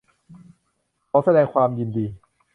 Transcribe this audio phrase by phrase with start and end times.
[1.09, 2.05] ขอแสดงความยินดี